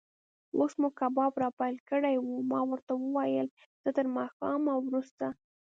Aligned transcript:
اوس 0.57 0.73
مو 0.79 0.87
کباب 0.99 1.33
را 1.41 1.49
پیل 1.59 1.75
کړی 1.89 2.15
و، 2.19 2.25
ما 2.51 2.59
ورته 2.69 2.93
وویل: 2.97 3.47
زه 3.83 3.89
تر 3.97 4.05
ماښام 4.15 4.61
وروسته. 4.85 5.25